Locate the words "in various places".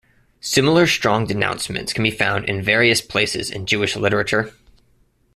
2.45-3.51